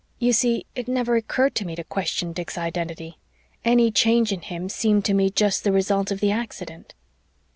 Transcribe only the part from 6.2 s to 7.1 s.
the accident.